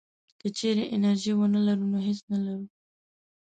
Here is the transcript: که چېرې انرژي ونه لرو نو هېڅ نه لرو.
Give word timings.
که 0.39 0.47
چېرې 0.57 0.83
انرژي 0.95 1.31
ونه 1.35 1.59
لرو 1.67 1.85
نو 1.91 1.97
هېڅ 2.07 2.19
نه 2.31 2.37
لرو. 2.45 2.65